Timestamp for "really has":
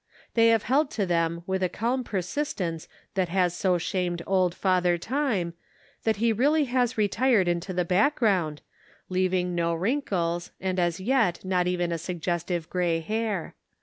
6.33-6.97